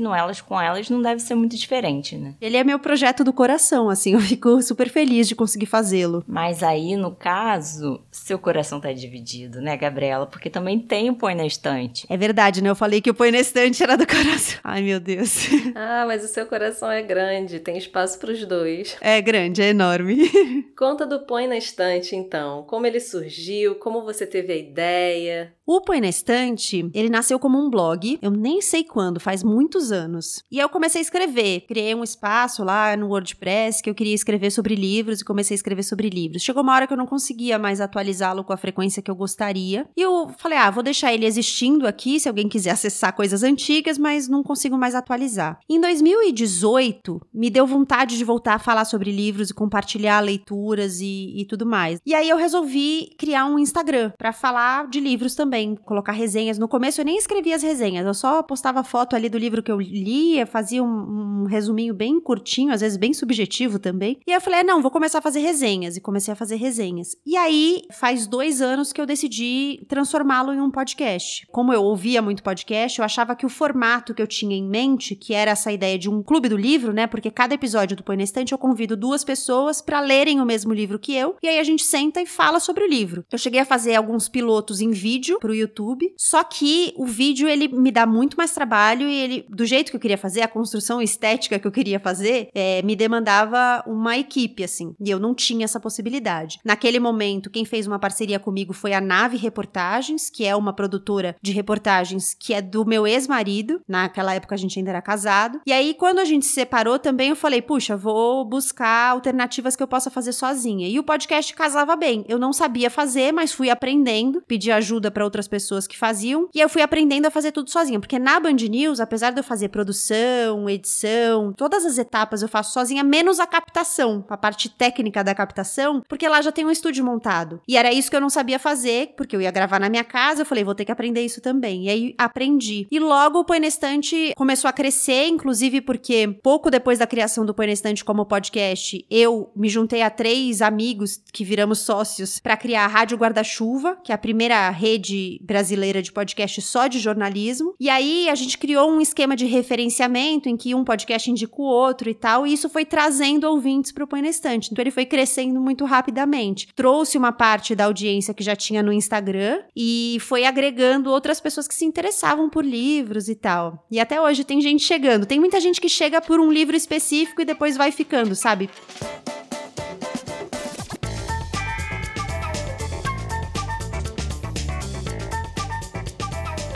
[0.00, 2.34] no Elas com Elas não deve ser muito diferente, né?
[2.40, 6.24] Ele é meu projeto do coração, assim, eu fico super feliz de conseguir fazê-lo.
[6.26, 10.26] Mas aí, no caso, seu coração tá dividido, né, Gabriela?
[10.26, 12.06] Porque também tem o Põe na Estante.
[12.08, 12.70] É verdade, né?
[12.70, 14.58] Eu falei que o Põe na Estante era do coração.
[14.62, 15.46] Ai, meu Deus.
[15.78, 18.96] Ah, mas o seu coração é grande, tem espaço para os dois.
[19.00, 20.30] É grande, é enorme.
[20.76, 22.62] Conta do Põe na Estante, então.
[22.64, 25.52] Como ele surgiu, como você teve a ideia.
[25.66, 29.90] O Põe na Estante, ele nasceu como um blog, eu nem sei quando, faz muitos
[29.90, 30.42] anos.
[30.50, 31.60] E aí eu comecei a escrever.
[31.66, 35.56] Criei um espaço lá no WordPress que eu queria escrever sobre livros e comecei a
[35.56, 36.42] escrever sobre livros.
[36.42, 39.88] Chegou uma hora que eu não conseguia mais atualizá-lo com a frequência que eu gostaria.
[39.96, 43.96] E eu falei, ah, vou deixar ele existindo aqui se alguém quiser acessar coisas antigas,
[43.96, 45.58] mas não consigo mais atualizar.
[45.68, 51.32] Em 2018, me deu vontade de voltar a falar sobre livros e compartilhar leituras e,
[51.36, 52.00] e tudo mais.
[52.04, 56.58] E aí eu resolvi criar um Instagram para falar de livros também, colocar resenhas.
[56.58, 59.70] No começo eu nem escrevia as resenhas, eu só postava foto ali do livro que
[59.70, 64.18] eu lia, fazia um, um resuminho bem curtinho, às vezes bem subjetivo também.
[64.26, 65.96] E aí eu falei, ah, não, vou começar a fazer resenhas.
[65.96, 67.16] E comecei a fazer resenhas.
[67.24, 71.46] E aí, faz dois anos que eu decidi transformá-lo em um podcast.
[71.50, 75.14] Como eu ouvia muito podcast, eu achava que o formato que eu tinha em mente,
[75.14, 77.06] que era essa ideia de um clube do livro, né?
[77.06, 80.72] Porque cada episódio do Põe na Estante eu convido duas pessoas para lerem o mesmo
[80.72, 83.24] livro que eu, e aí a gente senta e fala sobre o livro.
[83.30, 87.68] Eu cheguei a fazer alguns pilotos em vídeo pro YouTube, só que o vídeo ele
[87.68, 91.00] me dá muito mais trabalho e ele, do jeito que eu queria fazer, a construção
[91.00, 95.64] estética que eu queria fazer, é, me demandava uma equipe, assim, e eu não tinha
[95.64, 96.58] essa possibilidade.
[96.64, 101.36] Naquele momento, quem fez uma parceria comigo foi a Nave Reportagens, que é uma produtora
[101.42, 103.80] de reportagens que é do meu ex-marido.
[103.88, 105.60] Naquela época a gente ainda era casado.
[105.66, 109.82] E aí, quando a gente se separou, também eu falei, puxa, vou buscar alternativas que
[109.82, 110.88] eu possa fazer sozinha.
[110.88, 112.24] E o podcast casava bem.
[112.28, 116.60] Eu não sabia fazer, mas fui aprendendo, pedi ajuda para outras pessoas que faziam, e
[116.60, 119.68] eu fui aprendendo a fazer tudo sozinha, porque na Band News, apesar de eu fazer
[119.68, 120.25] produção,
[120.68, 126.02] edição, todas as etapas eu faço sozinha, menos a captação, a parte técnica da captação,
[126.08, 127.60] porque lá já tem um estúdio montado.
[127.66, 130.42] E era isso que eu não sabia fazer, porque eu ia gravar na minha casa,
[130.42, 131.84] eu falei, vou ter que aprender isso também.
[131.84, 132.86] E aí aprendi.
[132.90, 137.44] E logo o Põe na Estante começou a crescer, inclusive porque pouco depois da criação
[137.44, 142.40] do Põe na Estante como podcast, eu me juntei a três amigos que viramos sócios
[142.40, 146.98] para criar a Rádio Guarda-Chuva, que é a primeira rede brasileira de podcast só de
[146.98, 147.74] jornalismo.
[147.78, 151.64] E aí a gente criou um esquema de referenciamento em que um podcast indica o
[151.64, 154.70] outro e tal, e isso foi trazendo ouvintes para o Põe na Estante.
[154.70, 156.68] Então ele foi crescendo muito rapidamente.
[156.74, 161.68] Trouxe uma parte da audiência que já tinha no Instagram e foi agregando outras pessoas
[161.68, 163.86] que se interessavam por livros e tal.
[163.90, 165.26] E até hoje tem gente chegando.
[165.26, 168.70] Tem muita gente que chega por um livro específico e depois vai ficando, sabe?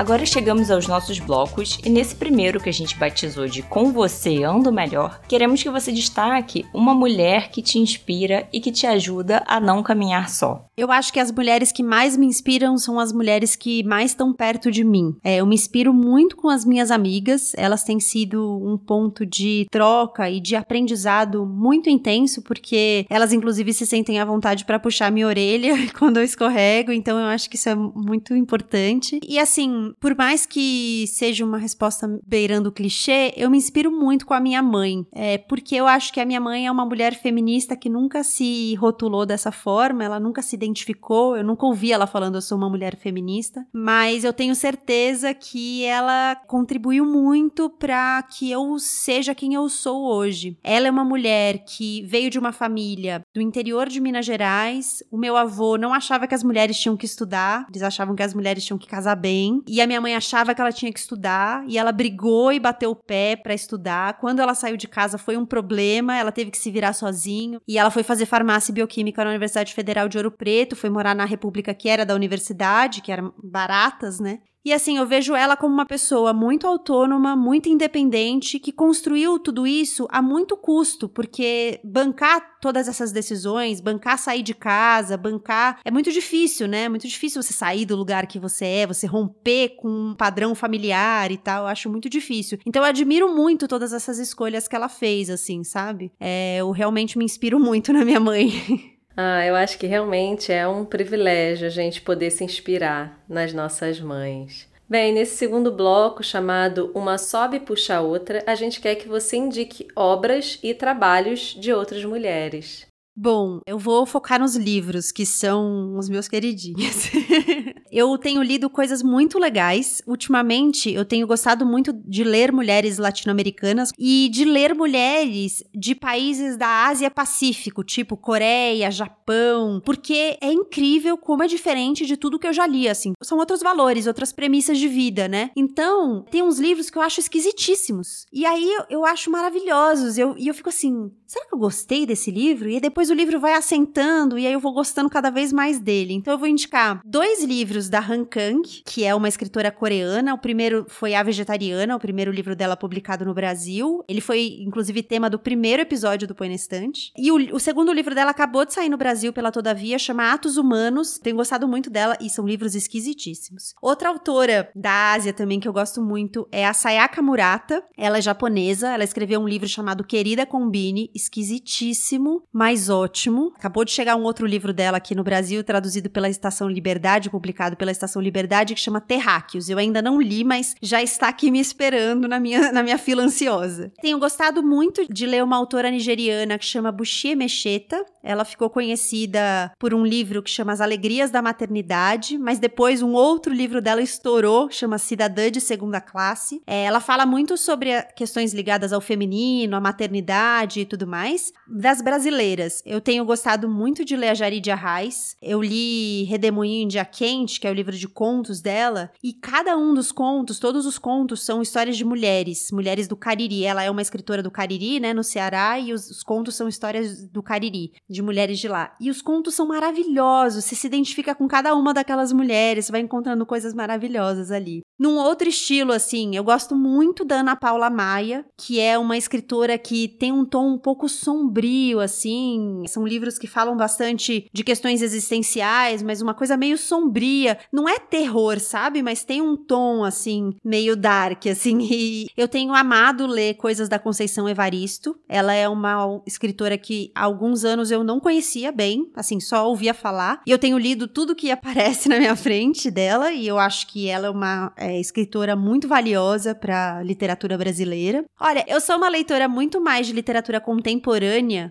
[0.01, 4.43] Agora chegamos aos nossos blocos e nesse primeiro que a gente batizou de Com Você
[4.43, 9.45] Ando Melhor, queremos que você destaque uma mulher que te inspira e que te ajuda
[9.47, 10.65] a não caminhar só.
[10.75, 14.33] Eu acho que as mulheres que mais me inspiram são as mulheres que mais estão
[14.33, 15.15] perto de mim.
[15.23, 19.67] É, eu me inspiro muito com as minhas amigas, elas têm sido um ponto de
[19.71, 25.13] troca e de aprendizado muito intenso, porque elas, inclusive, se sentem à vontade para puxar
[25.13, 29.21] minha orelha quando eu escorrego, então eu acho que isso é muito importante.
[29.29, 34.27] E assim, por mais que seja uma resposta beirando o clichê, eu me inspiro muito
[34.27, 37.15] com a minha mãe, é, porque eu acho que a minha mãe é uma mulher
[37.15, 42.07] feminista que nunca se rotulou dessa forma, ela nunca se identificou, eu nunca ouvi ela
[42.07, 48.23] falando eu sou uma mulher feminista, mas eu tenho certeza que ela contribuiu muito para
[48.23, 50.59] que eu seja quem eu sou hoje.
[50.63, 55.03] Ela é uma mulher que veio de uma família do interior de Minas Gerais.
[55.11, 58.35] O meu avô não achava que as mulheres tinham que estudar, eles achavam que as
[58.35, 59.63] mulheres tinham que casar bem.
[59.67, 62.61] E e a minha mãe achava que ela tinha que estudar e ela brigou e
[62.61, 64.19] bateu o pé para estudar.
[64.19, 67.79] Quando ela saiu de casa foi um problema, ela teve que se virar sozinho e
[67.79, 71.25] ela foi fazer farmácia e bioquímica na Universidade Federal de Ouro Preto, foi morar na
[71.25, 74.41] República que era da universidade, que eram baratas, né?
[74.65, 79.67] E assim, eu vejo ela como uma pessoa muito autônoma, muito independente, que construiu tudo
[79.67, 85.81] isso a muito custo, porque bancar todas essas decisões, bancar sair de casa, bancar.
[85.83, 86.85] É muito difícil, né?
[86.85, 90.55] É muito difícil você sair do lugar que você é, você romper com um padrão
[90.55, 91.65] familiar e tal.
[91.65, 92.59] Eu acho muito difícil.
[92.67, 96.13] Então eu admiro muito todas essas escolhas que ela fez, assim, sabe?
[96.21, 98.51] É, eu realmente me inspiro muito na minha mãe.
[99.23, 104.01] Ah, eu acho que realmente é um privilégio a gente poder se inspirar nas nossas
[104.01, 104.67] mães.
[104.89, 109.37] Bem, nesse segundo bloco, chamado Uma Sobe Puxa a Outra, a gente quer que você
[109.37, 112.87] indique obras e trabalhos de outras mulheres.
[113.15, 117.11] Bom, eu vou focar nos livros, que são os meus queridinhos.
[117.91, 120.03] eu tenho lido coisas muito legais.
[120.07, 126.57] Ultimamente, eu tenho gostado muito de ler mulheres latino-americanas e de ler mulheres de países
[126.57, 132.47] da Ásia Pacífico, tipo Coreia, Japão, porque é incrível como é diferente de tudo que
[132.47, 133.13] eu já li, assim.
[133.23, 135.51] São outros valores, outras premissas de vida, né?
[135.57, 138.27] Então, tem uns livros que eu acho esquisitíssimos.
[138.33, 140.19] E aí eu, eu acho maravilhosos.
[140.19, 142.69] Eu, e eu fico assim, será que eu gostei desse livro?
[142.69, 146.13] E depois o livro vai assentando e aí eu vou gostando cada vez mais dele.
[146.13, 150.35] Então eu vou indicar dois livros da Han Kang, que é uma escritora coreana.
[150.35, 154.03] O primeiro foi A Vegetariana, o primeiro livro dela publicado no Brasil.
[154.09, 157.13] Ele foi, inclusive, tema do primeiro episódio do Põe na Estante.
[157.17, 160.57] E o, o segundo livro dela acabou de sair no Brasil pela Todavia, chama Atos
[160.57, 161.17] Humanos.
[161.17, 163.75] Tenho gostado muito dela e são livros esquisitíssimos.
[163.81, 167.85] Outra autora da Ásia também que eu gosto muito é a Sayaka Murata.
[167.97, 173.53] Ela é japonesa, ela escreveu um livro chamado Querida Combine, esquisitíssimo, mas ótimo.
[173.57, 177.77] Acabou de chegar um outro livro dela aqui no Brasil, traduzido pela Estação Liberdade, publicado
[177.77, 179.69] pela Estação Liberdade, que chama Terráqueos.
[179.69, 183.23] Eu ainda não li, mas já está aqui me esperando na minha, na minha fila
[183.23, 183.93] ansiosa.
[184.01, 188.05] Tenho gostado muito de ler uma autora nigeriana que chama Bushie Mecheta.
[188.23, 193.13] Ela ficou conhecida por um livro que chama As Alegrias da Maternidade, mas depois um
[193.13, 196.61] outro livro dela estourou, chama Cidadã de Segunda Classe.
[196.67, 201.53] É, ela fala muito sobre questões ligadas ao feminino, à maternidade e tudo mais.
[201.69, 205.37] Das brasileiras, eu tenho gostado muito de ler a Jaridia Arraes.
[205.43, 209.77] Eu li Redemoinho em Dia Quente, que é o livro de contos dela, e cada
[209.77, 213.65] um dos contos, todos os contos, são histórias de mulheres, mulheres do Cariri.
[213.65, 217.27] Ela é uma escritora do Cariri, né, no Ceará, e os, os contos são histórias
[217.29, 218.95] do Cariri, de mulheres de lá.
[219.01, 223.45] E os contos são maravilhosos, você se identifica com cada uma daquelas mulheres, vai encontrando
[223.45, 224.83] coisas maravilhosas ali.
[224.99, 229.79] Num outro estilo, assim, eu gosto muito da Ana Paula Maia, que é uma escritora
[229.79, 235.03] que tem um tom um pouco sombrio, assim, são livros que falam bastante de questões
[235.03, 237.59] existenciais, mas uma coisa meio sombria.
[237.73, 239.03] Não é terror, sabe?
[239.03, 241.79] Mas tem um tom, assim, meio dark, assim.
[242.01, 245.19] E eu tenho amado ler coisas da Conceição Evaristo.
[245.29, 249.93] Ela é uma escritora que há alguns anos eu não conhecia bem, assim, só ouvia
[249.93, 250.41] falar.
[250.47, 254.09] E eu tenho lido tudo que aparece na minha frente dela, e eu acho que
[254.09, 258.25] ela é uma é, escritora muito valiosa para literatura brasileira.
[258.41, 260.90] Olha, eu sou uma leitora muito mais de literatura contemporânea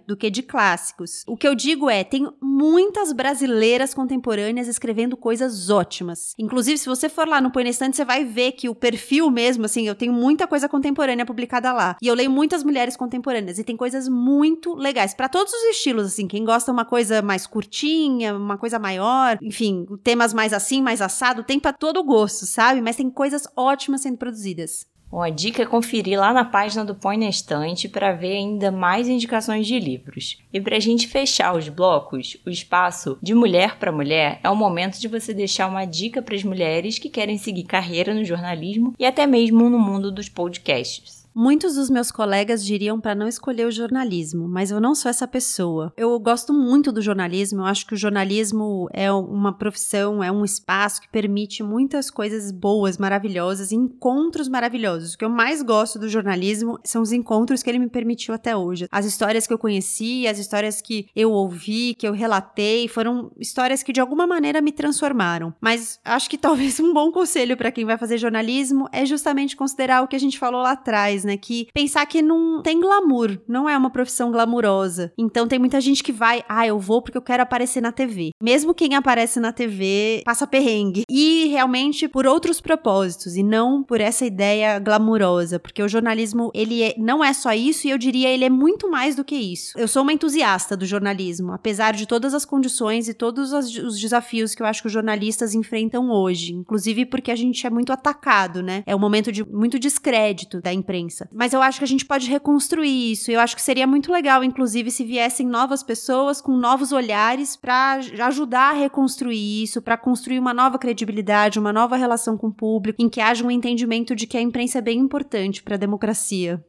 [0.08, 1.24] do que de clássico clássicos.
[1.28, 6.34] O que eu digo é, tem muitas brasileiras contemporâneas escrevendo coisas ótimas.
[6.38, 9.66] Inclusive, se você for lá no Põe Estante, você vai ver que o perfil mesmo,
[9.66, 11.98] assim, eu tenho muita coisa contemporânea publicada lá.
[12.02, 16.06] E eu leio muitas mulheres contemporâneas e tem coisas muito legais para todos os estilos,
[16.06, 16.28] assim.
[16.28, 21.44] Quem gosta uma coisa mais curtinha, uma coisa maior, enfim, temas mais assim, mais assado,
[21.44, 22.82] tem para todo gosto, sabe?
[22.82, 24.86] Mas tem coisas ótimas sendo produzidas.
[25.12, 28.72] Bom, a dica é conferir lá na página do Põe na Estante para ver ainda
[28.72, 30.38] mais indicações de livros.
[30.54, 34.56] E para a gente fechar os blocos, o espaço de mulher para mulher é o
[34.56, 38.94] momento de você deixar uma dica para as mulheres que querem seguir carreira no jornalismo
[39.00, 41.19] e até mesmo no mundo dos podcasts.
[41.42, 45.26] Muitos dos meus colegas diriam para não escolher o jornalismo, mas eu não sou essa
[45.26, 45.94] pessoa.
[45.96, 50.44] Eu gosto muito do jornalismo, eu acho que o jornalismo é uma profissão, é um
[50.44, 55.14] espaço que permite muitas coisas boas, maravilhosas, encontros maravilhosos.
[55.14, 58.54] O que eu mais gosto do jornalismo são os encontros que ele me permitiu até
[58.54, 58.90] hoje.
[58.92, 63.82] As histórias que eu conheci, as histórias que eu ouvi, que eu relatei, foram histórias
[63.82, 65.54] que de alguma maneira me transformaram.
[65.62, 70.04] Mas acho que talvez um bom conselho para quem vai fazer jornalismo é justamente considerar
[70.04, 71.38] o que a gente falou lá atrás, né?
[71.38, 75.14] Que pensar que não tem glamour, não é uma profissão glamurosa.
[75.18, 78.32] Então tem muita gente que vai, ah, eu vou porque eu quero aparecer na TV.
[78.42, 81.04] Mesmo quem aparece na TV passa perrengue.
[81.10, 86.82] E realmente por outros propósitos e não por essa ideia glamurosa, porque o jornalismo, ele
[86.82, 89.78] é, não é só isso e eu diria ele é muito mais do que isso.
[89.78, 94.56] Eu sou uma entusiasta do jornalismo, apesar de todas as condições e todos os desafios
[94.56, 98.64] que eu acho que os jornalistas enfrentam hoje, inclusive porque a gente é muito atacado,
[98.64, 98.84] né?
[98.86, 101.09] É um momento de muito descrédito da imprensa.
[101.32, 103.32] Mas eu acho que a gente pode reconstruir isso.
[103.32, 108.00] Eu acho que seria muito legal, inclusive, se viessem novas pessoas com novos olhares para
[108.28, 113.02] ajudar a reconstruir isso, para construir uma nova credibilidade, uma nova relação com o público,
[113.02, 116.64] em que haja um entendimento de que a imprensa é bem importante para a democracia.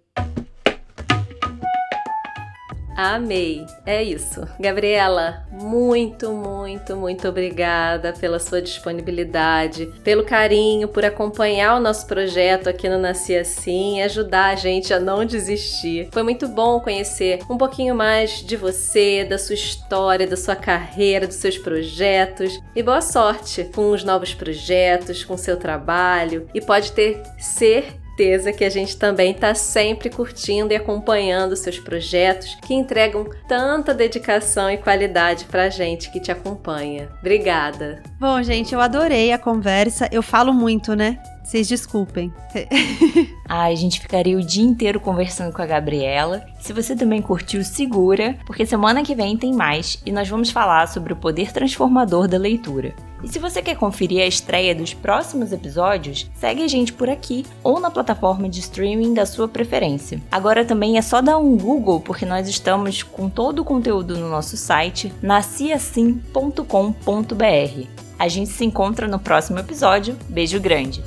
[3.03, 3.67] Amei.
[3.87, 4.46] É isso.
[4.61, 12.69] Gabriela, muito, muito, muito obrigada pela sua disponibilidade, pelo carinho, por acompanhar o nosso projeto
[12.69, 16.09] aqui no Nasci Assim e ajudar a gente a não desistir.
[16.13, 21.27] Foi muito bom conhecer um pouquinho mais de você, da sua história, da sua carreira,
[21.27, 22.61] dos seus projetos.
[22.77, 26.46] E boa sorte com os novos projetos, com seu trabalho.
[26.53, 31.79] E pode ter ser certeza que a gente também está sempre curtindo e acompanhando seus
[31.79, 37.08] projetos que entregam tanta dedicação e qualidade para a gente que te acompanha.
[37.21, 38.02] Obrigada.
[38.21, 40.06] Bom, gente, eu adorei a conversa.
[40.12, 41.18] Eu falo muito, né?
[41.42, 42.31] Vocês desculpem.
[43.48, 46.44] Ai, a gente ficaria o dia inteiro conversando com a Gabriela.
[46.60, 50.87] Se você também curtiu, segura, porque semana que vem tem mais e nós vamos falar
[50.88, 52.94] sobre o poder transformador da leitura.
[53.23, 57.44] E se você quer conferir a estreia dos próximos episódios, segue a gente por aqui
[57.62, 60.21] ou na plataforma de streaming da sua preferência.
[60.31, 64.29] Agora também é só dar um Google, porque nós estamos com todo o conteúdo no
[64.29, 67.87] nosso site nasciassim.com.br.
[68.18, 70.16] A gente se encontra no próximo episódio.
[70.29, 71.02] Beijo grande!